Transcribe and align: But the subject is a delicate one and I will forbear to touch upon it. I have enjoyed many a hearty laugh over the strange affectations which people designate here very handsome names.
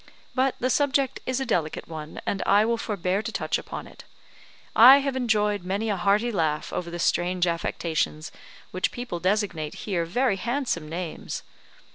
But 0.33 0.55
the 0.57 0.71
subject 0.71 1.19
is 1.27 1.39
a 1.39 1.45
delicate 1.45 1.87
one 1.87 2.21
and 2.25 2.41
I 2.47 2.65
will 2.65 2.79
forbear 2.79 3.21
to 3.21 3.31
touch 3.31 3.59
upon 3.59 3.85
it. 3.85 4.03
I 4.75 4.97
have 5.01 5.15
enjoyed 5.15 5.63
many 5.63 5.89
a 5.91 5.95
hearty 5.95 6.31
laugh 6.31 6.73
over 6.73 6.89
the 6.89 6.97
strange 6.97 7.45
affectations 7.45 8.31
which 8.71 8.91
people 8.91 9.19
designate 9.19 9.75
here 9.85 10.05
very 10.05 10.37
handsome 10.37 10.89
names. 10.89 11.43